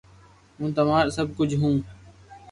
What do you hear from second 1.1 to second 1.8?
سب ڪجھ ھون